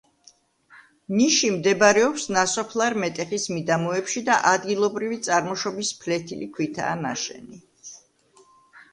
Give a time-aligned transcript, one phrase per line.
[1.17, 7.61] ნიში მდებარეობს ნასოფლარ მეტეხის მიდამოებში და ადგილობრივი წარმოშობის ფლეთილი ქვითაა ნაშენი.